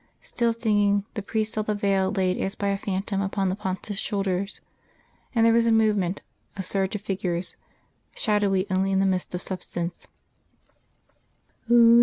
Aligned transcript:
Still 0.23 0.51
singing, 0.51 1.05
the 1.13 1.21
priest 1.21 1.53
saw 1.53 1.61
the 1.61 1.75
veil 1.75 2.11
laid 2.11 2.35
as 2.39 2.55
by 2.55 2.69
a 2.69 2.77
phantom 2.79 3.21
upon 3.21 3.49
the 3.49 3.55
Pontiff's 3.55 3.99
shoulders; 3.99 4.59
there 5.35 5.53
was 5.53 5.67
a 5.67 5.71
movement, 5.71 6.23
a 6.57 6.63
surge 6.63 6.95
of 6.95 7.03
figures 7.03 7.55
shadows 8.15 8.65
only 8.71 8.91
in 8.91 8.99
the 8.99 9.05
midst 9.05 9.35
of 9.35 9.43
substance,_... 9.43 10.07